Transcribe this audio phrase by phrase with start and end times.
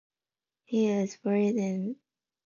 [0.63, 1.99] He is buried in Oklahoma City.